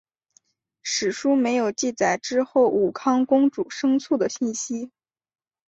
[0.81, 4.89] 史书没有记载之后武康公主生卒的信息。